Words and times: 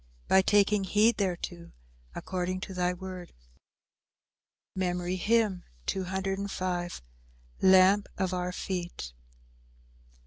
By 0.27 0.41
taking 0.41 0.83
heed 0.85 1.17
thereto 1.19 1.73
according 2.15 2.59
to 2.61 2.73
thy 2.73 2.91
word." 2.91 3.33
MEMORY 4.75 5.17
HYMN 5.17 5.63
_"Lamp 5.85 8.07
of 8.17 8.33
our 8.33 8.51
feet." 8.51 9.13